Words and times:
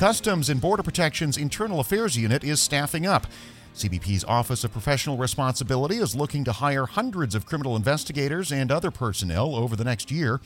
Customs 0.00 0.48
and 0.48 0.62
Border 0.62 0.82
Protection's 0.82 1.36
Internal 1.36 1.78
Affairs 1.78 2.16
Unit 2.16 2.42
is 2.42 2.58
staffing 2.58 3.06
up. 3.06 3.26
CBP's 3.74 4.24
Office 4.24 4.64
of 4.64 4.72
Professional 4.72 5.18
Responsibility 5.18 5.96
is 5.96 6.16
looking 6.16 6.42
to 6.44 6.52
hire 6.52 6.86
hundreds 6.86 7.34
of 7.34 7.44
criminal 7.44 7.76
investigators 7.76 8.50
and 8.50 8.72
other 8.72 8.90
personnel 8.90 9.54
over 9.54 9.76
the 9.76 9.84
next 9.84 10.10
year. 10.10 10.40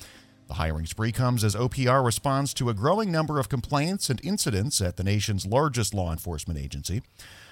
The 0.48 0.54
hiring 0.54 0.86
spree 0.86 1.12
comes 1.12 1.44
as 1.44 1.54
OPR 1.54 2.04
responds 2.04 2.52
to 2.54 2.68
a 2.68 2.74
growing 2.74 3.12
number 3.12 3.38
of 3.38 3.48
complaints 3.48 4.10
and 4.10 4.20
incidents 4.24 4.80
at 4.80 4.96
the 4.96 5.04
nation's 5.04 5.46
largest 5.46 5.94
law 5.94 6.10
enforcement 6.10 6.58
agency. 6.58 7.02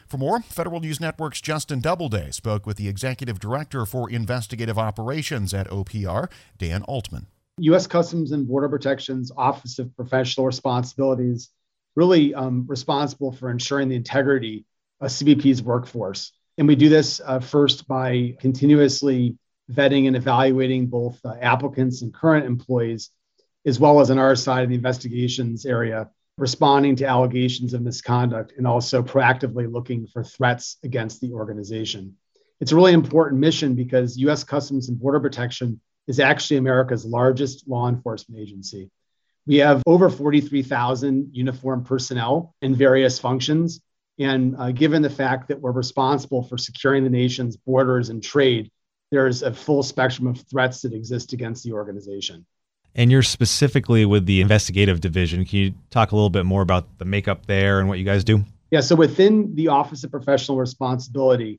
For 0.09 0.19
more, 0.19 0.43
Federal 0.43 0.81
News 0.81 0.99
Network's 0.99 1.41
Justin 1.41 1.79
Doubleday 1.79 2.33
spoke 2.33 2.67
with 2.67 2.79
the 2.79 2.89
Executive 2.89 3.39
Director 3.39 3.87
for 3.87 4.11
Investigative 4.11 4.77
Operations 4.77 5.55
at 5.55 5.71
OPR, 5.71 6.29
Dan 6.59 6.83
Altman. 6.83 7.29
U.S. 7.59 7.87
Customs 7.87 8.33
and 8.33 8.49
Border 8.49 8.69
Protection's 8.69 9.31
Office 9.37 9.79
of 9.79 9.95
Professional 9.95 10.47
Responsibilities 10.47 11.51
really 11.95 12.35
um, 12.35 12.67
responsible 12.67 13.33
for 13.33 13.51
ensuring 13.51 13.89
the 13.89 13.97
integrity 13.97 14.65
of 15.01 15.11
CBP's 15.11 15.63
workforce. 15.63 16.33
And 16.59 16.69
we 16.69 16.77
do 16.77 16.89
this 16.89 17.21
uh, 17.25 17.41
first 17.41 17.89
by 17.89 18.37
continuously 18.41 19.37
vetting 19.71 20.07
and 20.07 20.17
evaluating 20.17 20.87
both 20.87 21.19
uh, 21.25 21.35
applicants 21.41 22.03
and 22.03 22.13
current 22.13 22.47
employees, 22.47 23.11
as 23.65 23.81
well 23.81 24.01
as 24.01 24.11
on 24.11 24.19
our 24.19 24.37
side 24.37 24.63
of 24.63 24.69
the 24.69 24.75
investigations 24.75 25.65
area, 25.65 26.11
responding 26.39 26.97
to 26.97 27.07
allegations 27.07 27.75
of 27.75 27.83
misconduct 27.83 28.55
and 28.57 28.67
also 28.67 29.03
proactively 29.03 29.71
looking 29.71 30.07
for 30.07 30.25
threats 30.25 30.79
against 30.83 31.21
the 31.21 31.33
organization. 31.33 32.17
It's 32.61 32.73
a 32.73 32.77
really 32.77 32.93
important 32.93 33.41
mission 33.41 33.75
because 33.75 34.17
US 34.19 34.45
Customs 34.45 34.89
and 34.89 34.99
Border 34.99 35.21
Protection 35.21 35.81
is 36.07 36.21
actually 36.21 36.59
America's 36.59 37.05
largest 37.05 37.69
law 37.69 37.89
enforcement 37.89 38.41
agency. 38.41 38.91
We 39.47 39.57
have 39.57 39.83
over 39.87 40.09
43,000 40.09 41.31
uniformed 41.33 41.87
personnel 41.87 42.55
in 42.63 42.75
various 42.75 43.19
functions. 43.19 43.81
And 44.19 44.57
uh, 44.57 44.71
given 44.71 45.03
the 45.03 45.11
fact 45.11 45.49
that 45.49 45.61
we're 45.61 45.73
responsible 45.73 46.43
for 46.45 46.57
securing 46.57 47.03
the 47.03 47.11
nation's 47.11 47.57
borders 47.57 48.09
and 48.09 48.23
trade, 48.23 48.71
there's 49.11 49.43
a 49.43 49.53
full 49.53 49.83
spectrum 49.83 50.29
of 50.29 50.41
threats 50.49 50.83
that 50.83 50.93
exist 50.93 51.33
against 51.33 51.65
the 51.65 51.73
organization. 51.73 52.47
And 52.95 53.11
you're 53.11 53.23
specifically 53.23 54.05
with 54.05 54.27
the 54.27 54.41
investigative 54.41 55.01
division. 55.01 55.45
Can 55.45 55.59
you 55.59 55.75
talk 55.91 56.13
a 56.13 56.15
little 56.15 56.31
bit 56.31 56.45
more 56.45 56.63
about 56.63 56.99
the 56.99 57.05
makeup 57.05 57.47
there 57.47 57.81
and 57.81 57.89
what 57.89 57.99
you 57.99 58.05
guys 58.05 58.23
do? 58.23 58.45
Yeah, 58.71 58.81
so 58.81 58.95
within 58.95 59.55
the 59.55 59.69
Office 59.69 60.05
of 60.05 60.11
Professional 60.11 60.59
Responsibility, 60.59 61.59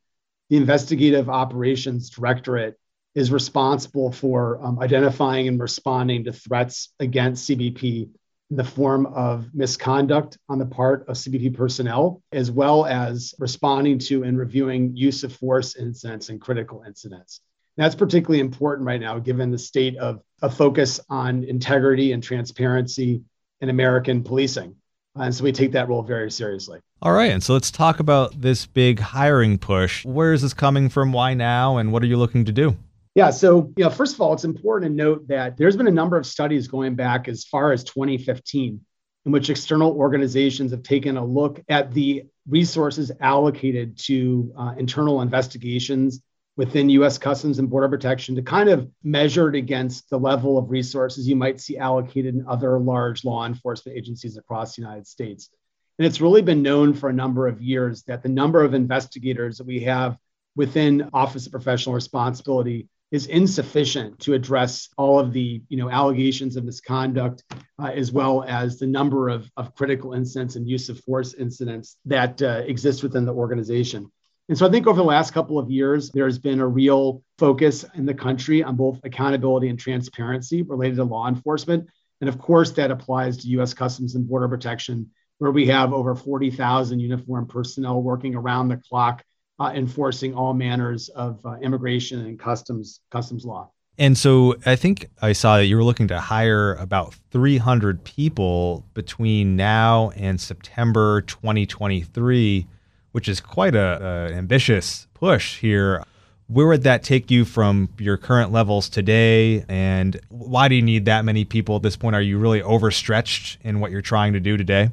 the 0.50 0.58
Investigative 0.58 1.30
Operations 1.30 2.10
Directorate 2.10 2.80
is 3.16 3.32
responsible 3.32 4.12
for 4.12 4.64
um, 4.64 4.80
identifying 4.80 5.48
and 5.48 5.60
responding 5.60 6.24
to 6.24 6.34
threats 6.34 6.94
against 7.00 7.50
CBP 7.50 8.10
in 8.50 8.58
the 8.58 8.64
form 8.64 9.06
of 9.08 9.54
misconduct 9.54 10.38
on 10.50 10.60
the 10.60 10.66
part 10.66 11.08
of 11.08 11.16
CBP 11.16 11.56
personnel, 11.56 12.22
as 12.32 12.52
well 12.52 12.86
as 12.86 13.34
responding 13.40 14.00
to 14.00 14.24
and 14.24 14.38
reviewing 14.38 14.96
use 14.96 15.24
of 15.24 15.34
force 15.34 15.76
incidents 15.76 16.30
and 16.30 16.42
critical 16.42 16.84
incidents. 16.86 17.42
That's 17.78 17.96
particularly 17.96 18.40
important 18.40 18.86
right 18.86 19.02
now, 19.02 19.18
given 19.18 19.50
the 19.50 19.58
state 19.58 19.98
of 19.98 20.22
a 20.42 20.50
focus 20.50 21.00
on 21.10 21.44
integrity 21.44 22.12
and 22.12 22.22
transparency 22.22 23.24
in 23.62 23.70
American 23.70 24.24
policing. 24.24 24.76
And 25.16 25.34
so 25.34 25.44
we 25.44 25.52
take 25.52 25.72
that 25.72 25.88
role 25.88 26.04
very 26.04 26.30
seriously. 26.30 26.80
All 27.02 27.14
right. 27.14 27.32
And 27.32 27.42
so 27.42 27.54
let's 27.54 27.72
talk 27.72 28.00
about 28.00 28.40
this 28.40 28.66
big 28.66 29.00
hiring 29.00 29.58
push. 29.58 30.06
Where 30.06 30.34
is 30.34 30.42
this 30.42 30.54
coming 30.54 30.90
from? 30.90 31.14
Why 31.14 31.34
now? 31.34 31.78
And 31.78 31.92
what 31.92 32.04
are 32.04 32.08
you 32.08 32.18
looking 32.18 32.46
to 32.46 32.52
do? 32.52 32.76
Yeah. 33.16 33.30
So, 33.30 33.72
you 33.78 33.84
know, 33.84 33.90
first 33.92 34.16
of 34.16 34.22
all, 34.22 34.34
it's 34.34 34.44
important 34.44 34.92
to 34.92 34.96
note 34.96 35.28
that 35.28 35.56
there's 35.56 35.78
been 35.78 35.88
a 35.88 35.92
number 35.92 36.18
of 36.18 36.26
studies 36.26 36.68
going 36.68 36.96
back 36.96 37.28
as 37.28 37.44
far 37.44 37.72
as 37.72 37.84
2015 37.84 38.82
in 39.26 39.32
which 39.32 39.50
external 39.50 39.92
organizations 39.94 40.72
have 40.72 40.84
taken 40.84 41.16
a 41.18 41.24
look 41.24 41.62
at 41.70 41.94
the 41.94 42.26
resources 42.48 43.12
allocated 43.22 43.98
to 43.98 44.52
uh, 44.58 44.74
internal 44.78 45.22
investigations 45.22 46.22
within 46.58 46.90
US 46.90 47.18
Customs 47.18 47.60
and 47.60 47.70
Border 47.70 47.90
Protection 47.90 48.36
to 48.36 48.42
kind 48.42 48.70
of 48.70 48.90
measure 49.04 49.48
it 49.50 49.56
against 49.56 50.10
the 50.10 50.20
level 50.20 50.58
of 50.58 50.70
resources 50.70 51.28
you 51.28 51.36
might 51.36 51.62
see 51.62 51.78
allocated 51.78 52.36
in 52.36 52.46
other 52.48 52.80
large 52.80 53.24
law 53.24 53.46
enforcement 53.46 53.98
agencies 53.98 54.38
across 54.38 54.76
the 54.76 54.82
United 54.82 55.08
States. 55.08 55.50
And 55.98 56.06
it's 56.06 56.22
really 56.22 56.42
been 56.42 56.64
known 56.64 56.94
for 56.94 57.10
a 57.10 57.14
number 57.14 57.48
of 57.48 57.62
years 57.62 58.04
that 58.04 58.24
the 58.24 58.30
number 58.30 58.64
of 58.64 58.74
investigators 58.74 59.58
that 59.58 59.68
we 59.68 59.82
have 59.82 60.18
within 60.56 61.10
Office 61.14 61.46
of 61.46 61.52
Professional 61.52 61.96
Responsibility 61.96 62.88
is 63.14 63.28
insufficient 63.28 64.20
to 64.20 64.34
address 64.34 64.90
all 64.98 65.20
of 65.20 65.32
the 65.32 65.62
you 65.70 65.78
know 65.78 65.90
allegations 65.90 66.58
of 66.58 66.66
misconduct 66.66 67.44
uh, 67.80 67.92
as 67.94 68.12
well 68.12 68.44
as 68.48 68.80
the 68.80 68.88
number 68.88 69.30
of, 69.30 69.50
of 69.56 69.76
critical 69.76 70.14
incidents 70.14 70.56
and 70.56 70.68
use 70.68 70.90
of 70.90 71.00
force 71.02 71.36
incidents 71.36 71.98
that 72.06 72.42
uh, 72.42 72.64
exist 72.66 73.04
within 73.04 73.24
the 73.24 73.32
organization. 73.32 74.12
And 74.50 74.58
so 74.58 74.68
i 74.68 74.72
think 74.72 74.88
over 74.88 74.98
the 74.98 75.04
last 75.04 75.32
couple 75.32 75.60
of 75.60 75.70
years 75.70 76.10
there's 76.10 76.40
been 76.40 76.60
a 76.60 76.68
real 76.68 77.22
focus 77.38 77.86
in 77.94 78.06
the 78.06 78.16
country 78.16 78.64
on 78.64 78.76
both 78.76 79.00
accountability 79.04 79.70
and 79.70 79.80
transparency 79.80 80.64
related 80.64 80.96
to 80.96 81.04
law 81.04 81.28
enforcement. 81.28 81.88
And 82.20 82.28
of 82.28 82.40
course 82.40 82.72
that 82.72 82.90
applies 82.90 83.38
to 83.38 83.62
us 83.62 83.76
customs 83.76 84.16
and 84.16 84.28
border 84.28 84.50
protection 84.50 85.12
where 85.38 85.52
we 85.52 85.68
have 85.68 85.94
over 85.94 86.16
40,000 86.16 87.00
uniformed 87.00 87.50
personnel 87.50 88.02
working 88.02 88.34
around 88.34 88.70
the 88.70 88.78
clock 88.78 89.24
uh, 89.60 89.72
enforcing 89.76 90.34
all 90.34 90.54
manners 90.54 91.10
of 91.10 91.46
uh, 91.46 91.56
immigration 91.62 92.26
and 92.26 92.40
customs 92.40 93.02
customs 93.12 93.46
law. 93.46 93.70
And 93.98 94.18
so 94.18 94.56
I 94.66 94.76
think 94.76 95.10
I 95.22 95.34
saw 95.34 95.58
that 95.58 95.66
you 95.66 95.76
were 95.76 95.84
looking 95.84 96.08
to 96.08 96.20
hire 96.20 96.74
about 96.76 97.14
300 97.32 98.04
people 98.04 98.84
between 98.96 99.56
now 99.56 100.10
and 100.16 100.42
September 100.42 101.22
2023, 101.22 102.66
which 103.12 103.30
is 103.30 103.40
quite 103.40 103.76
a, 103.76 104.30
a 104.32 104.34
ambitious 104.34 105.08
push 105.14 105.60
here. 105.60 106.04
Where 106.48 106.68
would 106.68 106.84
that 106.84 107.04
take 107.04 107.30
you 107.30 107.46
from 107.46 107.88
your 108.00 108.18
current 108.18 108.52
levels 108.52 108.90
today? 108.90 109.64
And 109.70 110.20
why 110.30 110.68
do 110.68 110.76
you 110.76 110.82
need 110.82 111.06
that 111.06 111.24
many 111.24 111.46
people 111.46 111.76
at 111.76 111.84
this 111.84 111.96
point? 111.96 112.16
Are 112.16 112.22
you 112.22 112.40
really 112.40 112.64
overstretched 112.64 113.60
in 113.62 113.80
what 113.80 113.92
you're 113.92 114.02
trying 114.02 114.34
to 114.34 114.40
do 114.40 114.58
today? 114.58 114.90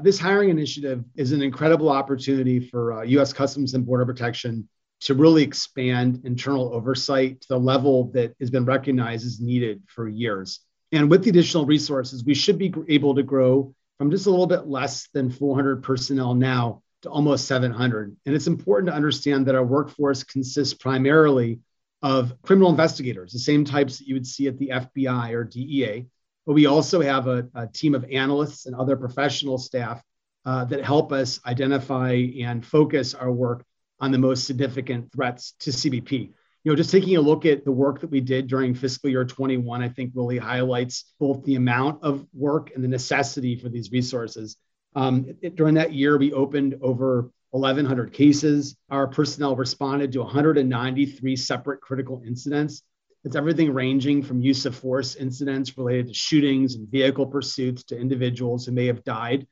This 0.00 0.18
hiring 0.18 0.50
initiative 0.50 1.04
is 1.14 1.32
an 1.32 1.42
incredible 1.42 1.88
opportunity 1.88 2.60
for 2.60 2.92
uh, 2.92 3.02
US 3.02 3.32
Customs 3.32 3.74
and 3.74 3.86
Border 3.86 4.04
Protection 4.04 4.68
to 5.02 5.14
really 5.14 5.42
expand 5.42 6.22
internal 6.24 6.74
oversight 6.74 7.40
to 7.42 7.48
the 7.48 7.58
level 7.58 8.10
that 8.12 8.34
has 8.40 8.50
been 8.50 8.64
recognized 8.64 9.26
as 9.26 9.40
needed 9.40 9.82
for 9.86 10.08
years. 10.08 10.60
And 10.92 11.10
with 11.10 11.24
the 11.24 11.30
additional 11.30 11.66
resources, 11.66 12.24
we 12.24 12.34
should 12.34 12.58
be 12.58 12.72
able 12.88 13.14
to 13.14 13.22
grow 13.22 13.74
from 13.98 14.10
just 14.10 14.26
a 14.26 14.30
little 14.30 14.46
bit 14.46 14.66
less 14.66 15.08
than 15.12 15.30
400 15.30 15.82
personnel 15.82 16.34
now 16.34 16.82
to 17.02 17.10
almost 17.10 17.46
700. 17.46 18.16
And 18.26 18.34
it's 18.34 18.46
important 18.46 18.88
to 18.88 18.96
understand 18.96 19.46
that 19.46 19.54
our 19.54 19.64
workforce 19.64 20.24
consists 20.24 20.74
primarily 20.74 21.60
of 22.02 22.34
criminal 22.42 22.70
investigators, 22.70 23.32
the 23.32 23.38
same 23.38 23.64
types 23.64 23.98
that 23.98 24.08
you 24.08 24.14
would 24.14 24.26
see 24.26 24.46
at 24.48 24.58
the 24.58 24.68
FBI 24.68 25.32
or 25.32 25.44
DEA, 25.44 26.06
but 26.46 26.52
we 26.52 26.66
also 26.66 27.00
have 27.00 27.26
a, 27.26 27.48
a 27.54 27.66
team 27.66 27.94
of 27.94 28.04
analysts 28.10 28.66
and 28.66 28.74
other 28.74 28.96
professional 28.96 29.58
staff 29.58 30.02
uh, 30.44 30.64
that 30.66 30.84
help 30.84 31.12
us 31.12 31.40
identify 31.46 32.12
and 32.42 32.64
focus 32.64 33.14
our 33.14 33.30
work 33.30 33.64
on 34.00 34.12
the 34.12 34.18
most 34.18 34.44
significant 34.44 35.10
threats 35.12 35.54
to 35.60 35.70
CBP. 35.70 36.32
You 36.64 36.72
know, 36.72 36.76
just 36.76 36.90
taking 36.90 37.16
a 37.16 37.20
look 37.20 37.46
at 37.46 37.64
the 37.64 37.72
work 37.72 38.00
that 38.00 38.10
we 38.10 38.20
did 38.20 38.46
during 38.46 38.74
fiscal 38.74 39.10
year 39.10 39.24
21, 39.24 39.82
I 39.82 39.88
think 39.88 40.12
really 40.14 40.38
highlights 40.38 41.12
both 41.18 41.44
the 41.44 41.56
amount 41.56 42.02
of 42.02 42.26
work 42.32 42.72
and 42.74 42.82
the 42.82 42.88
necessity 42.88 43.56
for 43.56 43.68
these 43.68 43.92
resources. 43.92 44.56
Um, 44.94 45.34
it, 45.42 45.56
during 45.56 45.74
that 45.74 45.92
year, 45.92 46.16
we 46.16 46.32
opened 46.32 46.78
over 46.80 47.30
1,100 47.50 48.12
cases. 48.12 48.76
Our 48.90 49.06
personnel 49.06 49.56
responded 49.56 50.12
to 50.12 50.20
193 50.20 51.36
separate 51.36 51.80
critical 51.80 52.22
incidents 52.26 52.82
it's 53.24 53.36
everything 53.36 53.72
ranging 53.72 54.22
from 54.22 54.42
use 54.42 54.66
of 54.66 54.76
force 54.76 55.16
incidents 55.16 55.76
related 55.78 56.08
to 56.08 56.14
shootings 56.14 56.74
and 56.74 56.88
vehicle 56.88 57.26
pursuits 57.26 57.82
to 57.84 57.98
individuals 57.98 58.66
who 58.66 58.72
may 58.72 58.86
have 58.86 59.02
died 59.02 59.46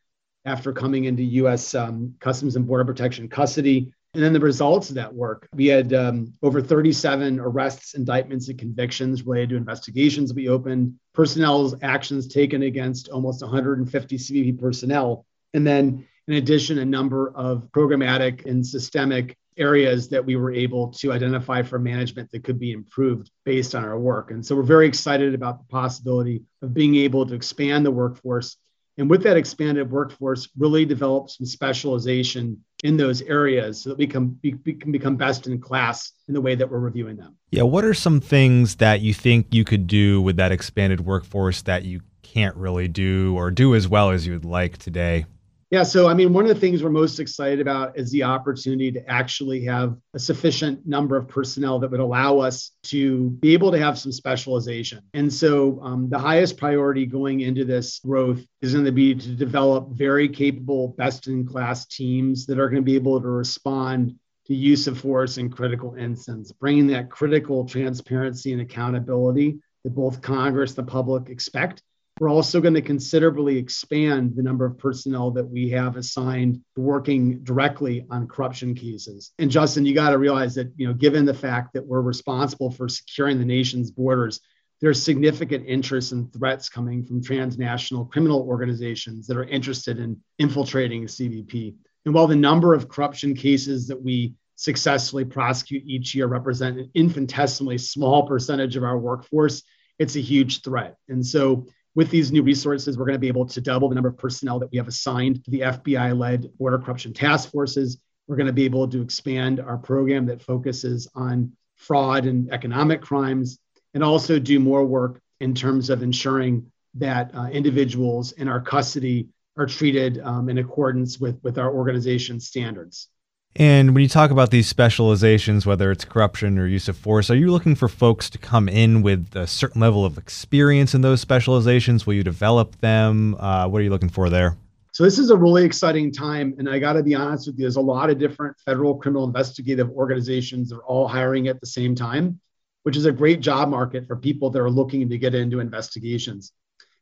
after 0.44 0.72
coming 0.72 1.04
into 1.04 1.22
U.S. 1.22 1.74
Um, 1.74 2.14
Customs 2.20 2.56
and 2.56 2.66
Border 2.66 2.84
Protection 2.84 3.28
custody. 3.28 3.92
And 4.14 4.22
then 4.22 4.34
the 4.34 4.40
results 4.40 4.90
of 4.90 4.96
that 4.96 5.14
work. 5.14 5.48
We 5.54 5.68
had 5.68 5.94
um, 5.94 6.34
over 6.42 6.60
37 6.60 7.40
arrests, 7.40 7.94
indictments, 7.94 8.48
and 8.48 8.58
convictions 8.58 9.24
related 9.24 9.50
to 9.50 9.56
investigations 9.56 10.34
we 10.34 10.50
opened, 10.50 10.96
personnel's 11.14 11.74
actions 11.80 12.26
taken 12.26 12.64
against 12.64 13.08
almost 13.08 13.40
150 13.40 14.18
CBP 14.18 14.60
personnel. 14.60 15.24
And 15.54 15.66
then, 15.66 16.06
in 16.28 16.34
addition, 16.34 16.76
a 16.78 16.84
number 16.84 17.34
of 17.34 17.68
programmatic 17.72 18.44
and 18.44 18.66
systemic 18.66 19.38
areas 19.56 20.08
that 20.08 20.24
we 20.24 20.36
were 20.36 20.52
able 20.52 20.88
to 20.88 21.12
identify 21.12 21.62
for 21.62 21.78
management 21.78 22.30
that 22.32 22.44
could 22.44 22.58
be 22.58 22.72
improved 22.72 23.30
based 23.44 23.74
on 23.74 23.84
our 23.84 23.98
work. 23.98 24.30
And 24.30 24.44
so 24.44 24.56
we're 24.56 24.62
very 24.62 24.86
excited 24.86 25.34
about 25.34 25.58
the 25.58 25.64
possibility 25.64 26.42
of 26.62 26.74
being 26.74 26.94
able 26.96 27.26
to 27.26 27.34
expand 27.34 27.84
the 27.84 27.90
workforce. 27.90 28.56
And 28.98 29.08
with 29.08 29.22
that 29.22 29.36
expanded 29.36 29.90
workforce, 29.90 30.48
really 30.58 30.84
develop 30.84 31.30
some 31.30 31.46
specialization 31.46 32.62
in 32.84 32.96
those 32.96 33.22
areas 33.22 33.80
so 33.80 33.90
that 33.90 33.98
we 33.98 34.06
can, 34.06 34.38
we, 34.42 34.52
can 34.52 34.92
become 34.92 35.16
best 35.16 35.46
in 35.46 35.60
class 35.60 36.12
in 36.28 36.34
the 36.34 36.40
way 36.40 36.54
that 36.54 36.70
we're 36.70 36.78
reviewing 36.78 37.16
them. 37.16 37.36
Yeah. 37.50 37.62
What 37.62 37.84
are 37.84 37.94
some 37.94 38.20
things 38.20 38.76
that 38.76 39.00
you 39.00 39.14
think 39.14 39.54
you 39.54 39.64
could 39.64 39.86
do 39.86 40.20
with 40.20 40.36
that 40.36 40.52
expanded 40.52 41.00
workforce 41.00 41.62
that 41.62 41.84
you 41.84 42.00
can't 42.22 42.56
really 42.56 42.88
do 42.88 43.34
or 43.36 43.50
do 43.50 43.74
as 43.74 43.88
well 43.88 44.10
as 44.10 44.26
you 44.26 44.34
would 44.34 44.44
like 44.44 44.78
today? 44.78 45.26
Yeah, 45.72 45.84
so 45.84 46.06
I 46.06 46.12
mean, 46.12 46.34
one 46.34 46.44
of 46.44 46.50
the 46.50 46.60
things 46.60 46.84
we're 46.84 46.90
most 46.90 47.18
excited 47.18 47.58
about 47.58 47.98
is 47.98 48.10
the 48.10 48.24
opportunity 48.24 48.92
to 48.92 49.10
actually 49.10 49.64
have 49.64 49.96
a 50.12 50.18
sufficient 50.18 50.86
number 50.86 51.16
of 51.16 51.26
personnel 51.26 51.78
that 51.78 51.90
would 51.90 51.98
allow 51.98 52.40
us 52.40 52.72
to 52.82 53.30
be 53.30 53.54
able 53.54 53.72
to 53.72 53.78
have 53.78 53.98
some 53.98 54.12
specialization. 54.12 55.00
And 55.14 55.32
so, 55.32 55.80
um, 55.80 56.10
the 56.10 56.18
highest 56.18 56.58
priority 56.58 57.06
going 57.06 57.40
into 57.40 57.64
this 57.64 58.00
growth 58.00 58.44
is 58.60 58.74
going 58.74 58.84
to 58.84 58.92
be 58.92 59.14
to 59.14 59.28
develop 59.30 59.88
very 59.92 60.28
capable, 60.28 60.88
best 60.88 61.26
in 61.26 61.46
class 61.46 61.86
teams 61.86 62.44
that 62.48 62.58
are 62.58 62.68
going 62.68 62.82
to 62.82 62.84
be 62.84 62.96
able 62.96 63.18
to 63.22 63.28
respond 63.28 64.14
to 64.48 64.54
use 64.54 64.86
of 64.88 65.00
force 65.00 65.38
in 65.38 65.48
critical 65.48 65.94
instances, 65.94 66.52
bringing 66.52 66.88
that 66.88 67.08
critical 67.08 67.64
transparency 67.64 68.52
and 68.52 68.60
accountability 68.60 69.58
that 69.84 69.94
both 69.94 70.20
Congress, 70.20 70.76
and 70.76 70.86
the 70.86 70.90
public 70.90 71.30
expect 71.30 71.82
we're 72.20 72.30
also 72.30 72.60
going 72.60 72.74
to 72.74 72.82
considerably 72.82 73.56
expand 73.56 74.34
the 74.36 74.42
number 74.42 74.64
of 74.64 74.78
personnel 74.78 75.30
that 75.32 75.48
we 75.48 75.70
have 75.70 75.96
assigned 75.96 76.60
working 76.76 77.42
directly 77.42 78.06
on 78.10 78.28
corruption 78.28 78.74
cases. 78.74 79.32
And 79.38 79.50
Justin, 79.50 79.86
you 79.86 79.94
got 79.94 80.10
to 80.10 80.18
realize 80.18 80.54
that, 80.56 80.72
you 80.76 80.86
know, 80.86 80.94
given 80.94 81.24
the 81.24 81.34
fact 81.34 81.72
that 81.72 81.86
we're 81.86 82.02
responsible 82.02 82.70
for 82.70 82.88
securing 82.88 83.38
the 83.38 83.44
nation's 83.44 83.90
borders, 83.90 84.40
there's 84.80 85.02
significant 85.02 85.64
interest 85.66 86.12
and 86.12 86.32
threats 86.32 86.68
coming 86.68 87.04
from 87.04 87.22
transnational 87.22 88.04
criminal 88.04 88.42
organizations 88.42 89.26
that 89.26 89.36
are 89.36 89.44
interested 89.44 89.98
in 89.98 90.20
infiltrating 90.38 91.06
CBP. 91.06 91.74
And 92.04 92.14
while 92.14 92.26
the 92.26 92.36
number 92.36 92.74
of 92.74 92.88
corruption 92.88 93.34
cases 93.34 93.86
that 93.86 94.02
we 94.02 94.34
successfully 94.56 95.24
prosecute 95.24 95.84
each 95.86 96.14
year 96.14 96.26
represent 96.26 96.78
an 96.78 96.90
infinitesimally 96.94 97.78
small 97.78 98.26
percentage 98.26 98.76
of 98.76 98.84
our 98.84 98.98
workforce, 98.98 99.62
it's 99.98 100.16
a 100.16 100.20
huge 100.20 100.62
threat. 100.62 100.96
And 101.08 101.24
so 101.24 101.66
with 101.94 102.10
these 102.10 102.32
new 102.32 102.42
resources, 102.42 102.96
we're 102.96 103.04
going 103.04 103.14
to 103.14 103.20
be 103.20 103.28
able 103.28 103.46
to 103.46 103.60
double 103.60 103.88
the 103.88 103.94
number 103.94 104.08
of 104.08 104.16
personnel 104.16 104.58
that 104.58 104.70
we 104.70 104.78
have 104.78 104.88
assigned 104.88 105.44
to 105.44 105.50
the 105.50 105.60
FBI 105.60 106.18
led 106.18 106.56
border 106.58 106.78
corruption 106.78 107.12
task 107.12 107.50
forces. 107.50 107.98
We're 108.26 108.36
going 108.36 108.46
to 108.46 108.52
be 108.52 108.64
able 108.64 108.88
to 108.88 109.02
expand 109.02 109.60
our 109.60 109.76
program 109.76 110.26
that 110.26 110.42
focuses 110.42 111.08
on 111.14 111.52
fraud 111.76 112.26
and 112.26 112.50
economic 112.52 113.02
crimes, 113.02 113.58
and 113.94 114.02
also 114.02 114.38
do 114.38 114.58
more 114.58 114.84
work 114.84 115.20
in 115.40 115.54
terms 115.54 115.90
of 115.90 116.02
ensuring 116.02 116.70
that 116.94 117.34
uh, 117.34 117.46
individuals 117.46 118.32
in 118.32 118.48
our 118.48 118.60
custody 118.60 119.28
are 119.56 119.66
treated 119.66 120.18
um, 120.20 120.48
in 120.48 120.58
accordance 120.58 121.18
with, 121.18 121.38
with 121.42 121.58
our 121.58 121.74
organization 121.74 122.40
standards. 122.40 123.08
And 123.56 123.94
when 123.94 124.02
you 124.02 124.08
talk 124.08 124.30
about 124.30 124.50
these 124.50 124.66
specializations, 124.66 125.66
whether 125.66 125.90
it's 125.90 126.06
corruption 126.06 126.58
or 126.58 126.66
use 126.66 126.88
of 126.88 126.96
force, 126.96 127.30
are 127.30 127.36
you 127.36 127.50
looking 127.50 127.74
for 127.74 127.86
folks 127.86 128.30
to 128.30 128.38
come 128.38 128.66
in 128.66 129.02
with 129.02 129.36
a 129.36 129.46
certain 129.46 129.80
level 129.80 130.06
of 130.06 130.16
experience 130.16 130.94
in 130.94 131.02
those 131.02 131.20
specializations? 131.20 132.06
Will 132.06 132.14
you 132.14 132.24
develop 132.24 132.80
them? 132.80 133.36
Uh, 133.38 133.68
what 133.68 133.80
are 133.80 133.84
you 133.84 133.90
looking 133.90 134.08
for 134.08 134.30
there? 134.30 134.56
So 134.92 135.04
this 135.04 135.18
is 135.18 135.28
a 135.28 135.36
really 135.36 135.64
exciting 135.64 136.12
time, 136.12 136.54
and 136.58 136.68
I 136.68 136.78
got 136.78 136.94
to 136.94 137.02
be 137.02 137.14
honest 137.14 137.46
with 137.46 137.58
you. 137.58 137.62
There's 137.62 137.76
a 137.76 137.80
lot 137.80 138.08
of 138.08 138.18
different 138.18 138.58
federal 138.60 138.94
criminal 138.94 139.24
investigative 139.24 139.90
organizations 139.90 140.70
that 140.70 140.76
are 140.76 140.84
all 140.84 141.06
hiring 141.06 141.48
at 141.48 141.60
the 141.60 141.66
same 141.66 141.94
time, 141.94 142.40
which 142.84 142.96
is 142.96 143.04
a 143.04 143.12
great 143.12 143.40
job 143.40 143.68
market 143.68 144.06
for 144.06 144.16
people 144.16 144.48
that 144.50 144.60
are 144.60 144.70
looking 144.70 145.08
to 145.10 145.18
get 145.18 145.34
into 145.34 145.60
investigations. 145.60 146.52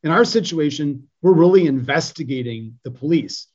In 0.03 0.11
our 0.11 0.25
situation, 0.25 1.09
we're 1.23 1.33
really 1.33 1.67
investigating 1.67 2.79
the 2.83 2.91
police, 2.91 3.47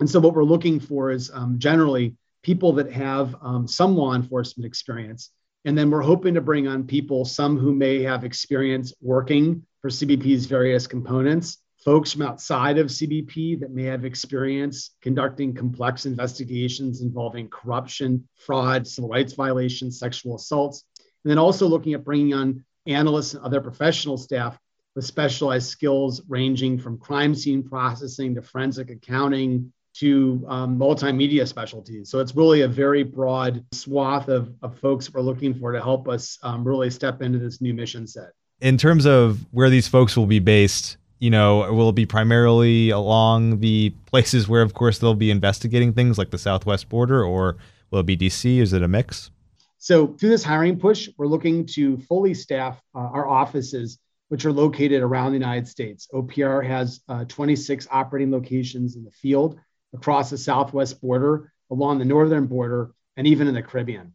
and 0.00 0.10
so 0.10 0.18
what 0.18 0.34
we're 0.34 0.44
looking 0.44 0.80
for 0.80 1.10
is 1.10 1.30
um, 1.32 1.58
generally 1.58 2.16
people 2.44 2.74
that 2.74 2.92
have 2.92 3.34
um, 3.42 3.66
some 3.66 3.96
law 3.96 4.14
enforcement 4.14 4.66
experience. 4.66 5.30
And 5.64 5.76
then 5.76 5.90
we're 5.90 6.02
hoping 6.02 6.34
to 6.34 6.42
bring 6.42 6.68
on 6.68 6.84
people, 6.86 7.24
some 7.24 7.58
who 7.58 7.74
may 7.74 8.02
have 8.02 8.22
experience 8.22 8.92
working 9.00 9.64
for 9.80 9.88
CBP's 9.88 10.44
various 10.44 10.86
components, 10.86 11.58
folks 11.84 12.12
from 12.12 12.22
outside 12.22 12.78
of 12.78 12.86
CBP 12.86 13.60
that 13.60 13.70
may 13.70 13.84
have 13.84 14.04
experience 14.04 14.90
conducting 15.00 15.54
complex 15.54 16.06
investigations 16.06 17.00
involving 17.00 17.48
corruption, 17.48 18.28
fraud, 18.36 18.86
civil 18.86 19.10
rights 19.10 19.32
violations, 19.32 19.98
sexual 19.98 20.36
assaults. 20.36 20.84
And 21.24 21.30
then 21.30 21.38
also 21.38 21.66
looking 21.66 21.94
at 21.94 22.04
bringing 22.04 22.34
on 22.34 22.64
analysts 22.86 23.34
and 23.34 23.42
other 23.42 23.62
professional 23.62 24.18
staff 24.18 24.58
with 24.94 25.04
specialized 25.04 25.68
skills 25.68 26.22
ranging 26.28 26.78
from 26.78 26.98
crime 26.98 27.34
scene 27.34 27.62
processing 27.62 28.34
to 28.34 28.42
forensic 28.42 28.90
accounting, 28.90 29.72
to 29.94 30.44
um, 30.48 30.78
multimedia 30.78 31.46
specialties. 31.46 32.10
So 32.10 32.18
it's 32.18 32.34
really 32.34 32.62
a 32.62 32.68
very 32.68 33.02
broad 33.02 33.64
swath 33.72 34.28
of, 34.28 34.52
of 34.62 34.78
folks 34.78 35.12
we're 35.12 35.20
looking 35.20 35.54
for 35.54 35.72
to 35.72 35.80
help 35.80 36.08
us 36.08 36.38
um, 36.42 36.64
really 36.66 36.90
step 36.90 37.22
into 37.22 37.38
this 37.38 37.60
new 37.60 37.74
mission 37.74 38.06
set. 38.06 38.30
In 38.60 38.76
terms 38.76 39.06
of 39.06 39.44
where 39.52 39.70
these 39.70 39.86
folks 39.86 40.16
will 40.16 40.26
be 40.26 40.40
based, 40.40 40.96
you 41.20 41.30
know, 41.30 41.72
will 41.72 41.90
it 41.90 41.94
be 41.94 42.06
primarily 42.06 42.90
along 42.90 43.60
the 43.60 43.90
places 44.06 44.48
where, 44.48 44.62
of 44.62 44.74
course, 44.74 44.98
they'll 44.98 45.14
be 45.14 45.30
investigating 45.30 45.92
things 45.92 46.18
like 46.18 46.30
the 46.30 46.38
southwest 46.38 46.88
border, 46.88 47.24
or 47.24 47.56
will 47.90 48.00
it 48.00 48.06
be 48.06 48.16
DC? 48.16 48.58
Is 48.58 48.72
it 48.72 48.82
a 48.82 48.88
mix? 48.88 49.30
So 49.78 50.08
through 50.08 50.30
this 50.30 50.42
hiring 50.42 50.78
push, 50.78 51.08
we're 51.16 51.26
looking 51.26 51.66
to 51.66 51.98
fully 51.98 52.34
staff 52.34 52.80
uh, 52.94 52.98
our 52.98 53.28
offices 53.28 53.98
which 54.28 54.44
are 54.44 54.52
located 54.52 55.02
around 55.02 55.30
the 55.30 55.38
United 55.38 55.68
States. 55.68 56.08
OPR 56.12 56.66
has 56.66 57.00
uh, 57.08 57.24
26 57.26 57.86
operating 57.90 58.32
locations 58.32 58.96
in 58.96 59.04
the 59.04 59.10
field 59.10 59.60
across 59.94 60.30
the 60.30 60.38
southwest 60.38 61.00
border, 61.00 61.52
along 61.70 61.98
the 61.98 62.04
northern 62.04 62.46
border, 62.46 62.92
and 63.16 63.26
even 63.26 63.46
in 63.46 63.54
the 63.54 63.62
Caribbean. 63.62 64.14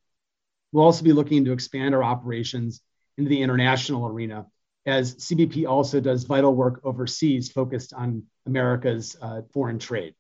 We'll 0.71 0.83
also 0.83 1.03
be 1.03 1.13
looking 1.13 1.45
to 1.45 1.51
expand 1.51 1.95
our 1.95 2.03
operations 2.03 2.81
into 3.17 3.29
the 3.29 3.41
international 3.41 4.05
arena 4.05 4.45
as 4.85 5.15
CBP 5.15 5.67
also 5.67 5.99
does 5.99 6.23
vital 6.23 6.53
work 6.53 6.81
overseas 6.83 7.49
focused 7.51 7.93
on 7.93 8.23
America's 8.45 9.15
uh, 9.21 9.41
foreign 9.53 9.79
trade. 9.79 10.15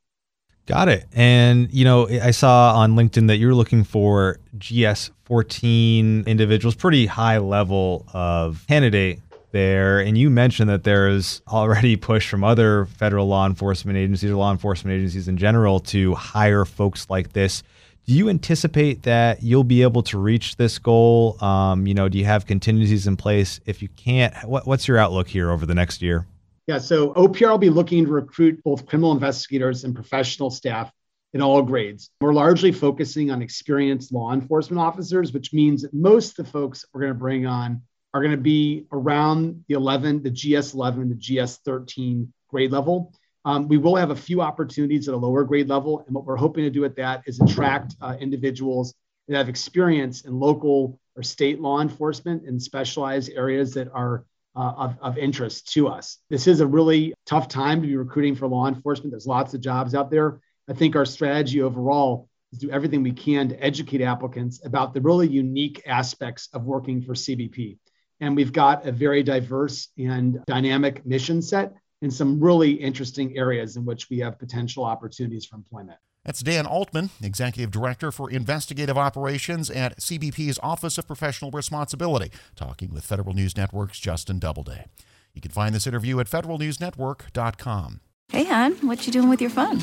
Got 0.65 0.89
it. 0.89 1.07
And, 1.13 1.73
you 1.73 1.83
know, 1.83 2.07
I 2.07 2.31
saw 2.31 2.75
on 2.75 2.93
LinkedIn 2.93 3.27
that 3.27 3.37
you're 3.37 3.55
looking 3.55 3.83
for 3.83 4.39
GS 4.57 5.09
14 5.23 6.25
individuals, 6.27 6.75
pretty 6.75 7.07
high 7.07 7.39
level 7.39 8.05
of 8.13 8.65
candidate 8.67 9.19
there. 9.51 9.99
And 9.99 10.17
you 10.17 10.29
mentioned 10.29 10.69
that 10.69 10.83
there's 10.83 11.41
already 11.47 11.95
push 11.95 12.29
from 12.29 12.43
other 12.43 12.85
federal 12.85 13.27
law 13.27 13.45
enforcement 13.45 13.97
agencies 13.97 14.31
or 14.31 14.35
law 14.35 14.51
enforcement 14.51 14.95
agencies 14.95 15.27
in 15.27 15.37
general 15.37 15.79
to 15.81 16.15
hire 16.15 16.65
folks 16.65 17.09
like 17.09 17.33
this. 17.33 17.63
Do 18.05 18.13
you 18.15 18.29
anticipate 18.29 19.03
that 19.03 19.43
you'll 19.43 19.63
be 19.63 19.83
able 19.83 20.01
to 20.03 20.17
reach 20.17 20.55
this 20.55 20.79
goal? 20.79 21.41
Um, 21.43 21.85
you 21.85 21.93
know, 21.93 22.09
do 22.09 22.17
you 22.17 22.25
have 22.25 22.45
contingencies 22.45 23.05
in 23.05 23.17
place? 23.17 23.59
If 23.65 23.81
you 23.81 23.89
can't, 23.89 24.33
what, 24.47 24.65
what's 24.65 24.87
your 24.87 24.97
outlook 24.97 25.27
here 25.27 25.51
over 25.51 25.65
the 25.65 25.75
next 25.75 26.01
year? 26.01 26.25
Yeah, 26.65 26.77
so 26.77 27.13
OPR 27.13 27.49
will 27.51 27.57
be 27.57 27.69
looking 27.69 28.05
to 28.05 28.11
recruit 28.11 28.63
both 28.63 28.85
criminal 28.85 29.11
investigators 29.11 29.83
and 29.83 29.93
professional 29.93 30.49
staff 30.49 30.91
in 31.33 31.41
all 31.41 31.61
grades. 31.61 32.09
We're 32.21 32.33
largely 32.33 32.71
focusing 32.71 33.31
on 33.31 33.41
experienced 33.41 34.11
law 34.11 34.33
enforcement 34.33 34.79
officers, 34.79 35.31
which 35.31 35.53
means 35.53 35.83
that 35.83 35.93
most 35.93 36.37
of 36.37 36.45
the 36.45 36.51
folks 36.51 36.85
we're 36.93 37.01
going 37.01 37.13
to 37.13 37.19
bring 37.19 37.45
on 37.45 37.81
are 38.13 38.21
going 38.21 38.31
to 38.31 38.37
be 38.37 38.85
around 38.91 39.63
the 39.67 39.75
11, 39.75 40.23
the 40.23 40.31
GS 40.31 40.73
11, 40.73 41.09
the 41.09 41.41
GS 41.43 41.57
13 41.57 42.31
grade 42.49 42.71
level. 42.71 43.13
Um, 43.45 43.67
we 43.67 43.77
will 43.77 43.95
have 43.95 44.11
a 44.11 44.15
few 44.15 44.41
opportunities 44.41 45.07
at 45.07 45.13
a 45.13 45.17
lower 45.17 45.43
grade 45.43 45.69
level. 45.69 46.03
And 46.05 46.15
what 46.15 46.25
we're 46.25 46.35
hoping 46.35 46.63
to 46.63 46.69
do 46.69 46.85
at 46.85 46.95
that 46.97 47.23
is 47.25 47.39
attract 47.39 47.95
uh, 48.01 48.15
individuals 48.19 48.93
that 49.27 49.37
have 49.37 49.49
experience 49.49 50.21
in 50.21 50.39
local 50.39 50.99
or 51.15 51.23
state 51.23 51.61
law 51.61 51.81
enforcement 51.81 52.45
in 52.45 52.59
specialized 52.59 53.31
areas 53.33 53.73
that 53.73 53.89
are 53.93 54.25
uh, 54.55 54.73
of, 54.75 54.97
of 55.01 55.17
interest 55.17 55.71
to 55.73 55.87
us. 55.87 56.17
This 56.29 56.47
is 56.47 56.59
a 56.59 56.67
really 56.67 57.13
tough 57.25 57.47
time 57.47 57.81
to 57.81 57.87
be 57.87 57.95
recruiting 57.95 58.35
for 58.35 58.47
law 58.47 58.67
enforcement. 58.67 59.11
There's 59.11 59.27
lots 59.27 59.53
of 59.53 59.61
jobs 59.61 59.93
out 59.93 60.09
there. 60.09 60.41
I 60.67 60.73
think 60.73 60.95
our 60.95 61.05
strategy 61.05 61.61
overall 61.61 62.27
is 62.51 62.59
do 62.59 62.71
everything 62.71 63.03
we 63.03 63.11
can 63.11 63.49
to 63.49 63.63
educate 63.63 64.01
applicants 64.01 64.65
about 64.65 64.93
the 64.93 65.01
really 65.01 65.27
unique 65.27 65.83
aspects 65.85 66.49
of 66.53 66.65
working 66.65 67.01
for 67.01 67.13
CBP. 67.13 67.77
And 68.19 68.35
we've 68.35 68.51
got 68.53 68.85
a 68.85 68.91
very 68.91 69.23
diverse 69.23 69.89
and 69.97 70.43
dynamic 70.45 71.05
mission 71.05 71.41
set 71.41 71.73
in 72.01 72.11
some 72.11 72.39
really 72.39 72.71
interesting 72.71 73.37
areas 73.37 73.75
in 73.75 73.85
which 73.85 74.09
we 74.09 74.19
have 74.19 74.39
potential 74.39 74.83
opportunities 74.83 75.45
for 75.45 75.55
employment. 75.55 75.97
That's 76.25 76.41
Dan 76.43 76.65
Altman, 76.65 77.11
Executive 77.23 77.71
Director 77.71 78.11
for 78.11 78.29
Investigative 78.29 78.97
Operations 78.97 79.69
at 79.69 79.97
CBP's 79.99 80.59
Office 80.61 80.97
of 80.97 81.07
Professional 81.07 81.49
Responsibility, 81.51 82.29
talking 82.55 82.91
with 82.93 83.05
Federal 83.05 83.33
News 83.33 83.55
Network's 83.55 83.99
Justin 83.99 84.37
Doubleday. 84.37 84.85
You 85.33 85.41
can 85.41 85.51
find 85.51 85.73
this 85.73 85.87
interview 85.87 86.19
at 86.19 86.27
federalnewsnetwork.com. 86.27 88.01
Hey, 88.31 88.43
hon, 88.43 88.73
what 88.85 89.07
you 89.07 89.13
doing 89.13 89.29
with 89.29 89.41
your 89.41 89.49
phone? 89.49 89.79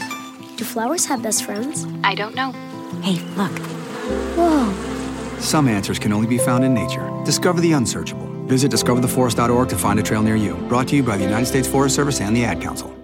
Do 0.57 0.65
flowers 0.65 1.07
have 1.07 1.23
best 1.23 1.45
friends? 1.45 1.87
I 2.05 2.15
don't 2.15 2.35
know. 2.35 2.53
Hey, 3.03 3.21
look. 3.37 3.59
Whoa. 4.37 5.41
Some 5.41 5.69
answers 5.69 5.99
can 5.99 6.13
only 6.13 6.29
be 6.29 6.39
found 6.39 6.65
in 6.65 6.75
nature. 6.75 7.16
Discover 7.27 7.61
the 7.61 7.73
unsearchable 7.73 8.27
Visit 8.47 8.71
discovertheforest.org 8.71 9.69
to 9.69 9.77
find 9.77 9.99
a 9.99 10.03
trail 10.03 10.23
near 10.23 10.37
you. 10.37 10.55
Brought 10.69 10.89
to 10.89 10.97
you 10.97 11.03
by 11.03 11.17
the 11.17 11.25
United 11.25 11.47
States 11.47 11.67
Forest 11.67 11.97
Service 11.97 12.21
and 12.21 12.35
the 12.35 12.45
Ad 12.45 12.63
Council. 12.63 12.96